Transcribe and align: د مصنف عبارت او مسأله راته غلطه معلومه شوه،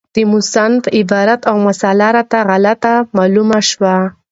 د 0.15 0.17
مصنف 0.31 0.83
عبارت 0.97 1.41
او 1.49 1.55
مسأله 1.67 2.07
راته 2.17 2.39
غلطه 2.49 2.93
معلومه 3.17 3.59
شوه، 3.69 3.95